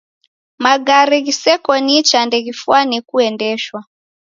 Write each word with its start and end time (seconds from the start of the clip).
Magare 0.63 1.17
ghiseko 1.25 1.71
nicha 1.85 2.19
ndeghifwane 2.27 2.97
kuendeshwa. 3.07 3.79